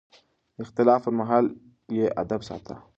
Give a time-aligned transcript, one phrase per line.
[0.55, 1.45] د اختلاف پر مهال
[1.97, 2.75] يې ادب ساته.